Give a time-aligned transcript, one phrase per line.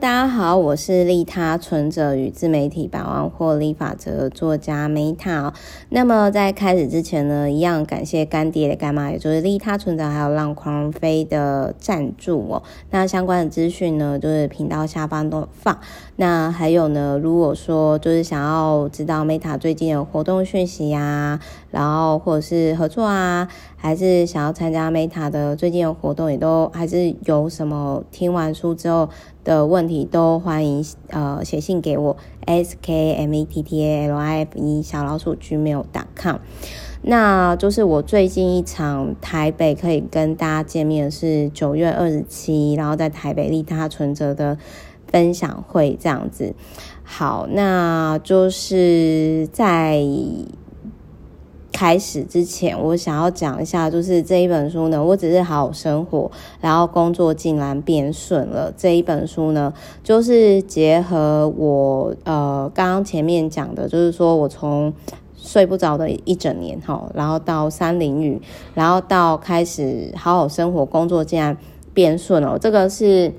[0.00, 5.52] 大家好，我是利他存折与自媒体百万获利法则作家 Meta。
[5.90, 12.62] 那么在开始之前呢，一样感谢干爹的干妈，也就是利他存折还有让狂飞的赞助哦。
[12.90, 15.78] 那相关的资讯呢，就是频道下方都放。
[16.16, 21.40] 那还有呢，如果说就是想要知道 Meta 最近有活动讯息呀、啊，
[21.70, 23.48] 然后或者是合作啊，
[23.84, 29.10] 还是想要参加 Meta 的最近的活动，也都还是有什么听完书之后
[29.44, 36.36] 的问题，都欢迎呃写信给我 s k m e t t a l i f e 小老鼠 gmail.com。
[37.02, 44.56] 那就是我最近一场台北可以跟大家见面是九月二十七，然后在台北利他存折的。
[45.06, 46.56] 分享会这样子，
[47.04, 50.02] 好，那就是在
[51.76, 58.72] 开始之前，我想要讲一下，就是这一本书呢，我只是好好生活，然后工作竟然变顺了。
[58.76, 59.74] 这一本书呢，
[60.04, 64.94] 就是结合我呃刚刚前面讲的，就是说我从
[65.36, 68.40] 睡不着的一整年哈，然后到三淋雨，
[68.72, 71.56] 然后到开始好好生活，工作竟然
[71.92, 73.32] 变顺了，这个是。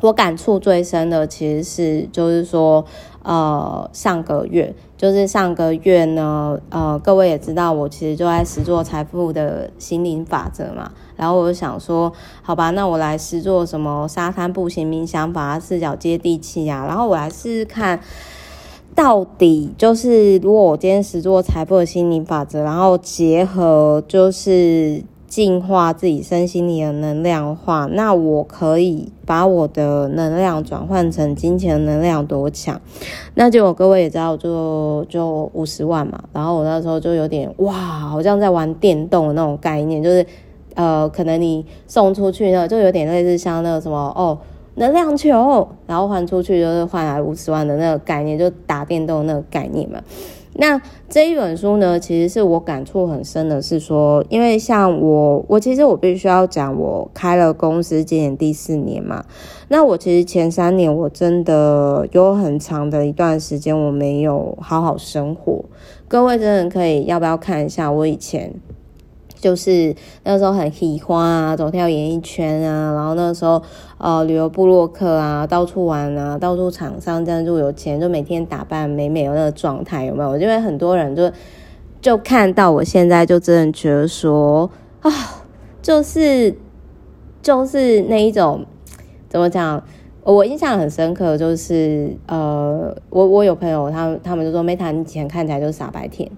[0.00, 2.84] 我感触最深的其实是，就是说，
[3.24, 10.92] 呃，上个月，就是上个月呢，呃，各位也知道，我其实就在实作财富的心灵法则嘛。
[11.16, 16.84] 然后我就想说，好吧，那我来实作什么沙滩步行冥想法、四脚接地气呀。
[16.86, 17.98] 然后我来试试看，
[18.94, 25.02] 到底就是如果我今天实作财富的心灵法则，然后结合就是。
[25.34, 32.80] 净化自己身心里的能量化，那我可以把我的能量转换成金钱能量多强？
[33.34, 36.22] 那结果各位也知道就，就五十万嘛。
[36.32, 40.24] 然后我那时候就有点哇，好像在玩电动的那种概念，就是
[40.76, 44.38] 呃，可能你送出去呢，就有点类似像那个什么哦，
[44.76, 50.00] 能量球，然后换出去就是换来五十万的那个概念，就打电动那个概念嘛。
[50.56, 59.24] 那这一本书呢，其实是我感触很深的，是说，因为像我，我其实我必须要讲，我开了公司今年第四年嘛，
[59.68, 65.64] 那我其实前三年我真的有很长的一段时间我没有好好生活，
[66.06, 68.54] 各位真的可以要不要看一下我以前。
[69.36, 73.62] 就是那时候很喜欢啊，走跳演艺圈啊，然后那时候
[73.98, 80.38] 呃旅游部落客啊，到处玩啊，到处厂商这样就有钱，就每天打扮美美的那个状态有没有？
[80.38, 81.30] 因为很多人就
[82.00, 85.10] 就看到我现在就真的觉得说啊，
[85.82, 86.56] 就是
[87.42, 88.64] 就是那一种
[89.28, 89.82] 怎么讲？
[90.26, 96.30] 我印象很深刻，就是呃，我我有朋友他他们就说，Meta 你以前看起来就是傻白甜。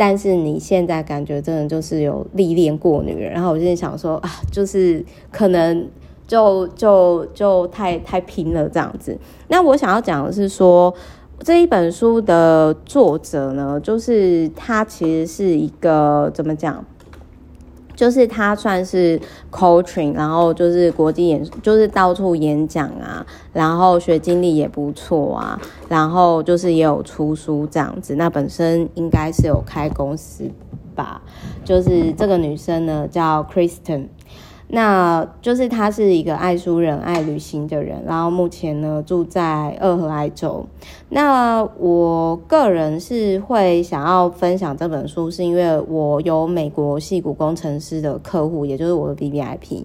[0.00, 5.86] 但是你现在感觉真的就是有历练过女人，然后我就想说啊，就是可能
[6.26, 9.14] 就就就太太拼了这样子。
[9.48, 10.94] 那我想要讲的是说，
[11.40, 16.82] 这一本书的作者呢，就是他其实是一个怎么讲？
[18.00, 28.14] 就是她算是 coaching，然后就是国际演，就是到处演讲啊，然后学经历也不错啊，然后就是也有出书这样子。
[28.14, 30.50] 那本身应该是有开公司
[30.94, 31.20] 吧？
[31.62, 34.06] 就是这个女生呢叫 Kristen。
[34.72, 40.64] 那就是他是一个爱书人、爱旅行的人，然后目前呢住在俄亥俄州。
[41.08, 49.84] 那我个人是会想要分享这本书，是因为我有美国戏骨工程师的客户，也就是我的 VVIP。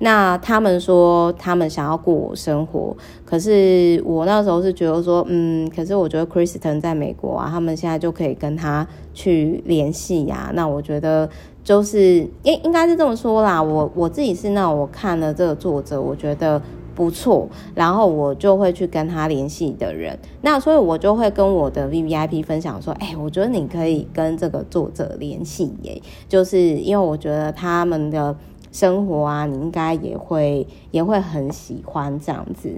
[0.00, 10.50] 那他们说他们想要过我生活，可是我那时候是觉得说，嗯，可是我觉得 Kristen 在美国啊，他们现在就可以跟他去联系呀。
[10.52, 11.26] 那我觉得。
[11.66, 16.62] 就是应应该是这么说啦，我我自己是那我看了这个作者，我觉得
[16.94, 28.36] 不错，然后我就会去跟他联系的人，那所以我就会跟我的 VVIP 分享说，哎，我觉得你可以跟这个作者联系耶，就是因为我觉得他们的
[28.70, 32.70] 生活啊，你应该也会也会很喜欢这样子。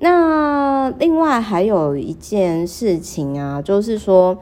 [0.00, 4.36] 那另外还有一件事情啊，就是说。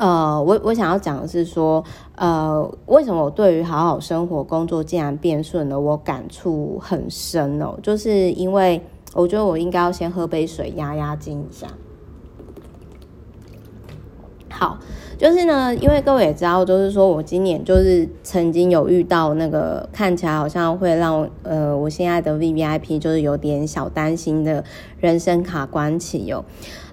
[0.00, 1.84] 呃，我我想要讲的是说，
[2.16, 8.82] 呃，为什么我对于好好生活、工作竟然变顺了，我感触很深哦，就是因为
[9.12, 11.66] 我觉得我应该要先喝杯水压压惊一下。
[14.48, 14.78] 好。
[15.20, 24.64] 就是呢，因为各位也知道，就是说我今年就是曾经有遇到那个看起来好像会让呃我现在的 VVIP 就是有点小担心的
[24.98, 26.42] 人生卡关期哦。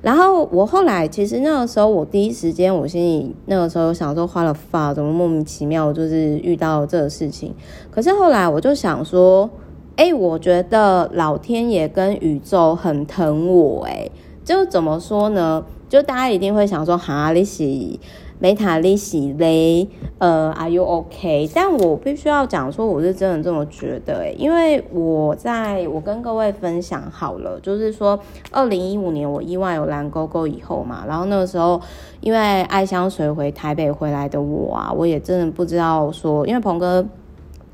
[0.02, 7.56] 然后我后来其实那个时候我第一时间我心里那个时候想说花了发怎么莫名其妙就是遇到这个事情。
[7.90, 9.50] 可是后来我就想说，
[9.96, 14.10] 哎，我觉得老天爷跟宇宙很疼我，哎，
[14.44, 15.64] 就怎么说呢？
[15.90, 18.00] 就大家一定会想说，哈利西。
[18.40, 19.88] 梅塔利喜嘞，
[20.20, 21.50] 呃，Are you OK？
[21.56, 28.20] 但我必须要讲说，我是真的这么觉得诶，因为我在我跟各位分享好了，就是说，
[28.52, 31.82] 二零一五年我意外有蓝勾勾以后嘛，然后那个时候
[32.22, 37.04] 因为爱香水回台北回来的我啊，我也真的不知道说，因为鹏哥。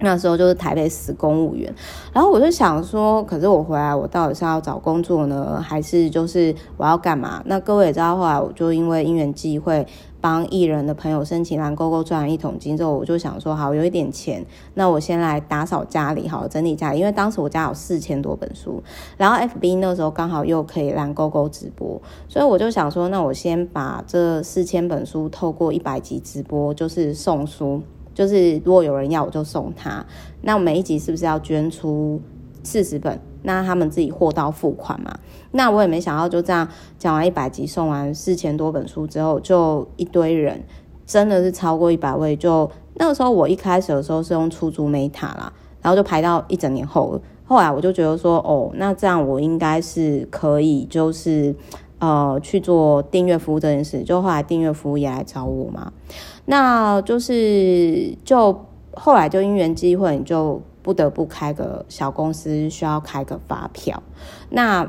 [0.04, 1.74] 那时候就是台北死公务员，
[2.12, 7.42] 然后我就想说，可是我回来，我到底是要找工作呢，还是就是我要干嘛？
[7.46, 9.88] 那各位也知道，后来我就因为因缘际会，
[10.20, 18.84] 帮艺人的朋友申请蓝勾勾赚一桶金之后，我就想说，好，有一点钱，那我先来打扫家里，好，整理家里，因为当时我家有四千多本书，
[19.16, 27.82] 然后 FB 那时候刚好又可以蓝勾勾直播，所以我就想说，那我先把这四千本书透过一百集直播，就是送书。
[28.14, 30.06] 就是如果有人要，我就送他。
[30.42, 32.22] 那我每一集是不是要捐出
[32.64, 33.20] 四十本？
[33.42, 35.14] 那他们自己货到付款嘛。
[35.52, 36.68] 那我也没想到，就这样
[36.98, 40.64] 讲完一百集，送完四千多本书之后，就一堆人，
[41.06, 42.36] 真的是超过一百位。
[42.36, 45.52] 就那个时候，我一开始的时候是用出租 Meta 啦，
[45.82, 47.20] 然后就排到一整年后。
[47.46, 51.54] 后来我就觉得说，哦，那这样我应该是可以，就是
[52.04, 54.04] 呃去做订阅服务这件事。
[54.04, 55.94] 就后来订阅服务也来找我嘛。
[56.46, 64.04] 那就是，就后来就因缘机会，你就不得不开个小公司，需要开个发票。
[64.50, 64.86] 那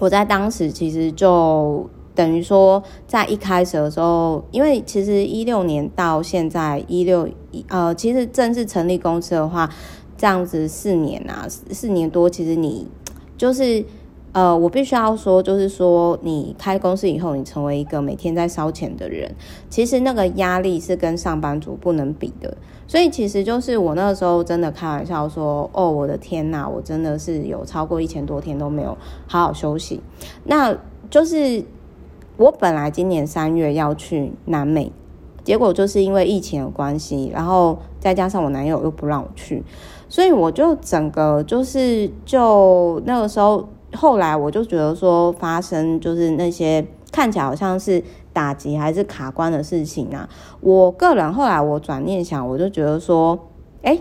[0.00, 9.68] 我在当时其实就等于说，在一开始的时候，因为其实一六年到现在一六一呃，其实正式成立公司的话，
[10.16, 12.88] 这样子四年啊，四年多，其实你
[13.36, 13.84] 就是。
[14.34, 19.32] 呃，我必须要说，就是说，你开公司以后，你成为一个每天在烧钱的人，
[19.70, 22.56] 其实那个压力是跟上班族不能比的。
[22.88, 28.98] 所以，其实就是我那个时候真的开玩笑说：“哦，我的天呐，我真的是有超过一千多天都没有
[29.28, 30.00] 好好休息。”
[30.42, 30.76] 那
[31.08, 31.64] 就是
[32.36, 34.90] 我本来今年三月要去南美，
[35.44, 39.62] 结果就是因为疫情的关系，然后再加上我男友又不让我去，
[40.08, 43.68] 所以我就整个就是就那个时候。
[43.96, 48.02] 后来我就觉得说，发生就是那些看起来好像是
[48.32, 50.28] 打击还是卡关的事情啊。
[50.60, 53.38] 我个人后来我转念想，我就觉得说，
[53.82, 53.98] 哎，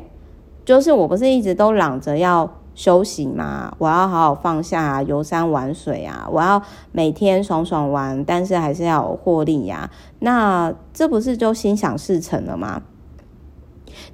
[0.66, 3.74] 就是我不是一直都嚷着要休息嘛？
[3.78, 6.62] 我要好好放下，游山玩水啊，我要
[6.92, 9.90] 每天爽爽玩，但是还是要有获利呀。
[10.20, 12.82] 那这不是就心想事成了吗？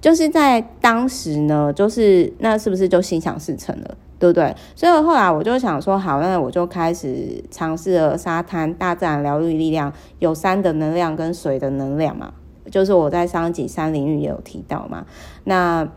[0.02, 3.96] 就是在当时呢，就是那是不是就心想事成了？
[4.20, 4.54] 对不对？
[4.76, 12.34] 所以后来我就想说，好，那我就开始尝试了沙滩、大自然疗愈力量，有山的能量跟水的能量嘛，
[12.70, 15.06] 就是我在上一集山领域也有提到嘛。
[15.46, 15.88] 那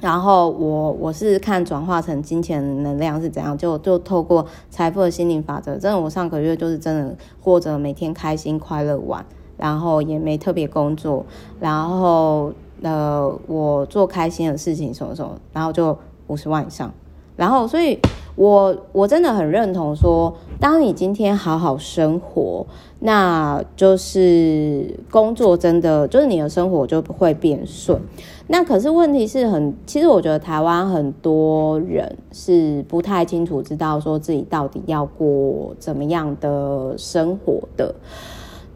[0.00, 9.24] 然后我我是看转化成金钱能量是怎样，就就透过财富的心灵法则，真的我上个月就是真的或者每天开心快乐玩，
[9.58, 11.24] 然后也没特别工作，
[11.60, 12.52] 然后
[12.82, 15.96] 呃我做开心的事情什么什么，然后就
[16.26, 16.92] 五十万以上。
[17.36, 17.98] 然后，所以
[18.36, 22.66] 我我真的很认同说，当你今天好好生活，
[23.00, 28.00] 那就是工作真的就是你的生活就会变顺。
[28.46, 37.94] 那可是问题是很，其实我觉得台湾很多人是不太清楚知道说自己到底要过怎么样的生活的。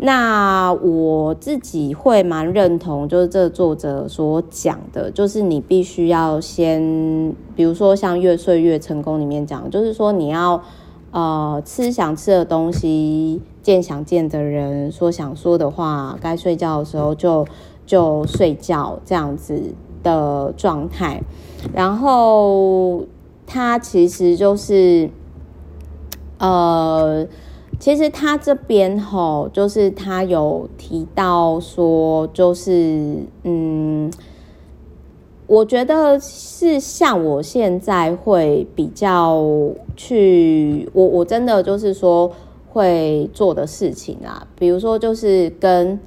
[0.00, 10.62] 那我自己会蛮认同，就是这作者所讲的，就是你必须要先，比如说像《越睡越成功》里面讲，就是说你要
[11.10, 17.44] 呃吃想吃的东西，见想见的人，说想说的话，该睡觉的时候就
[17.84, 19.60] 就睡觉，这样子
[20.04, 21.20] 的状态。
[21.74, 23.02] 然后
[23.44, 25.10] 他其实就是
[26.38, 27.26] 呃。
[27.78, 34.12] 其实他这边吼，就是他有提到说，就是嗯，
[35.46, 39.44] 我觉得是像我现在会比较
[39.96, 42.30] 去，我我真的就是说
[42.68, 45.98] 会做的事情啊，比如说就是跟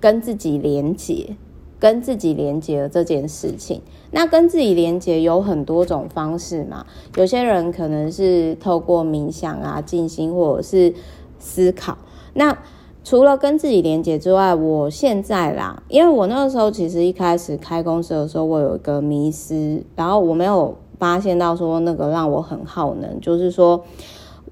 [0.00, 1.36] 跟自己连接，
[1.82, 3.82] 跟自己连接的这件事情。
[4.12, 6.86] 那跟自己连接有很多种方式嘛，
[7.16, 10.94] 有些人可能是透过冥想啊、静心或者是
[11.40, 11.98] 思考。
[12.34, 12.56] 那
[13.02, 23.82] 除了跟自己连接之外，我现在啦，因为我那个时候其实一开始开公司的时候，我有一个迷思，然后我没有发现到说那个让我很耗能，就是说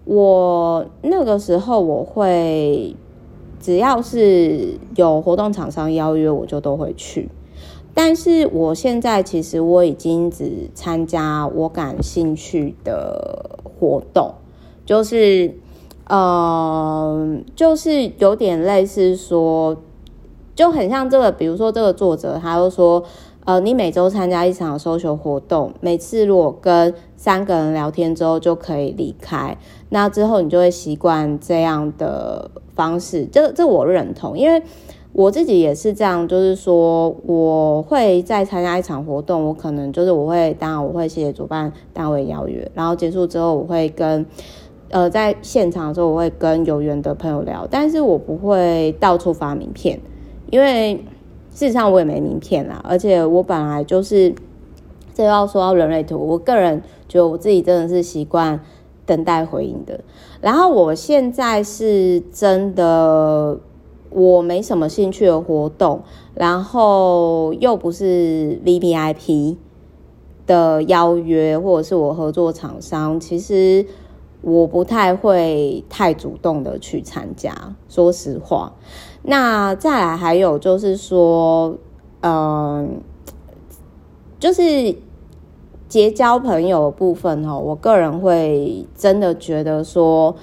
[0.04, 2.96] 我那个时候我会
[3.60, 7.28] 只要是有活动厂商邀约，我就都会去。
[7.92, 14.32] 但是我现在其实我已经只参加我感兴趣的活动，
[14.86, 15.54] 就是
[16.06, 19.76] 呃，就是有点类似说，
[20.54, 23.02] 就很像这个，比如说这个作者，他就说，
[23.50, 34.62] 呃，你每周参加一场 social 活动，每次如果跟三个人聊天之后就可以离开，那之后你就会习惯这样的方式，这这我认同，因为。
[35.12, 44.24] 我自己也是这样，就是说，我会再参加一场活动，我可能就是我会，当然我会谢谢主办单位邀约，然后结束之后，我会跟，
[44.90, 50.00] 呃，在现场的时候，我会跟有缘的朋友聊，但是我不会到处发名片，
[50.52, 51.04] 因为
[51.60, 54.34] 事实上我也没名片啦，而且我本来就是，
[55.12, 58.58] 这要说到人类图，我个人觉得我自己真的是习惯
[59.04, 60.00] 等待回应的，
[60.40, 63.60] 然后我现在是真的。
[64.12, 66.00] 我没什么兴趣的活动，
[66.34, 69.54] 然后又不是 VVIP
[70.48, 73.86] 的邀约，或者是我合作厂商，其实
[74.40, 77.54] 我不太会太主动的去参加。
[77.88, 78.72] 说实话，
[79.22, 81.76] 那再来还有就是说，
[82.20, 83.00] 嗯、
[84.38, 84.94] 就是
[85.88, 90.36] 结交朋友的部分哦，我个人会真的觉得说。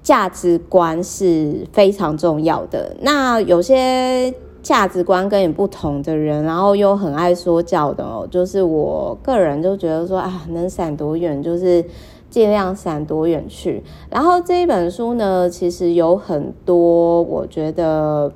[0.00, 2.96] 价值观是非常重要的。
[3.02, 11.84] 那有些价值观跟你不同的人，然后又很爱说教的哦，就是我个人就觉得说啊，能闪多远就是
[12.30, 13.82] 尽量闪多远去。
[14.10, 18.32] 然后这一本书呢，其实有很多我觉得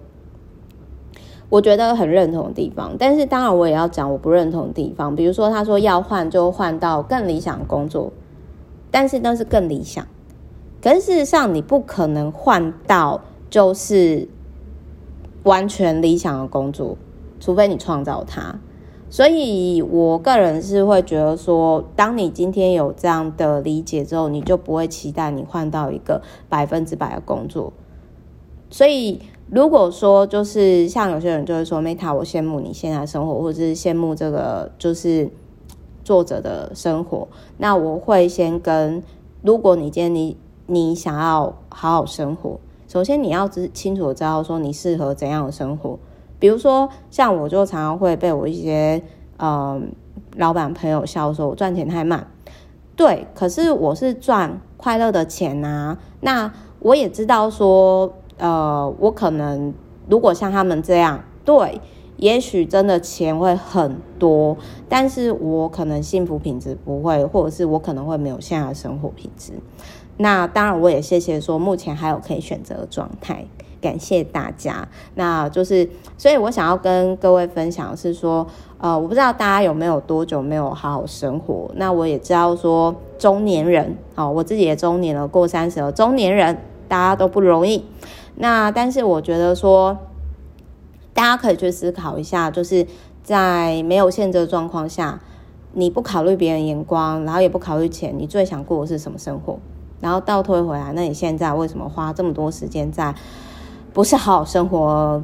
[1.48, 5.14] 我觉得很认同的地方，但是当然我也要讲我不认同的地方。
[5.14, 8.12] 比如说他说要换就换到更理想的工作，
[8.90, 10.06] 但是那是更理想。
[10.82, 13.20] 可是事实上，你不可能换到
[13.50, 14.26] 就是
[15.44, 16.96] 完全理想的工作，
[17.38, 18.58] 除非你创造它。
[19.12, 27.74] 所以我个人是会觉得说，当你今天有这样的理解之后，你就不会期待你换到一个百分之百的工作。
[28.70, 35.28] 所以如果说就是像有些人就会说，Meta，我羡慕你现在生活，或者是羡慕这个就是
[36.02, 37.28] 作者的生活，
[37.58, 39.02] 那我会先跟，
[39.42, 40.38] 如果你今天你。
[40.66, 45.98] 你想要好好生活，首先你要知清楚知道说你适合怎样的生活。
[46.42, 49.00] 比如说，像我就常常会被我一些
[49.36, 49.80] 呃
[50.36, 52.26] 老板朋友笑说，我赚钱太慢。
[52.96, 55.98] 对，可是我是赚快乐的钱呐、啊。
[56.20, 59.72] 那我也知道说，呃，我可能
[60.08, 61.80] 如果像他们这样，对，
[62.16, 64.56] 也许真的钱会很多，
[64.88, 69.52] 但是我可能幸福品质不会，或者是我可能会没有现在的生活品质。
[70.16, 73.46] 那当然，我也谢谢说目前还有可以选择的状态，
[73.82, 74.88] 感谢大家。
[75.16, 75.86] 那就是，
[76.16, 78.46] 所以我想要跟各位分享是说，
[78.78, 81.70] 呃，我不知道大家有没有多久没有好好生活。
[81.74, 86.56] 那我也知道说中年人，哦，我自己也中年了，过三十了，中年人
[86.88, 87.84] 大家都不容易。
[88.36, 89.98] 那但是我觉得说，
[91.12, 92.86] 大家可以去思考一下，就是
[93.22, 95.20] 在没有限制的状况下，
[95.72, 99.58] 你不考虑别人眼光，然后也不考虑钱，你最想过的是什么生活？
[100.00, 103.14] 然后倒推回来，那你现在为什么花这么多时间在
[103.92, 105.22] 不是好好生活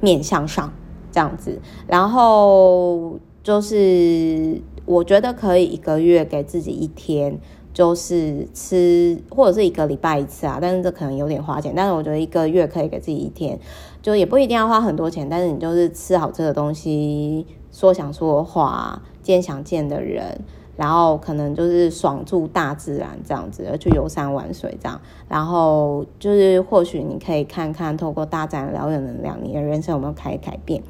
[0.00, 0.72] 面向上
[1.10, 1.60] 这样子？
[1.86, 7.38] 然后就是我觉得可以一个月给自己一天，
[7.72, 11.72] 就是吃或者是一个礼拜一次啊，但是这可能有点花钱。
[11.76, 13.58] 但是我觉得一个月可以给自己一天，
[14.02, 20.40] 就也不一定要花很多钱，但是你就是吃好这个东西，说想说的话，见想见的人。
[20.76, 25.00] 然后可能就是爽住大自然这样子，而去游山玩水这样。
[25.28, 30.82] 然后就是或许你可以看看，透过大自然疗愈能量，你的人生有没有开改变？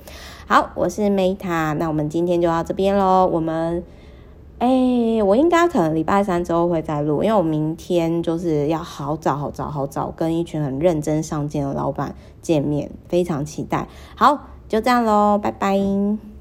[0.47, 3.27] 好，我是 Meta，那我们今天就到这边喽。
[3.27, 3.83] 我们，
[4.59, 13.89] 哎，我应该可能礼拜三之后会再录，因为我明天就是要好早好早好早跟一群很认真上进的老板见面，非常期待。
[14.17, 16.32] 好，就这样喽，拜拜。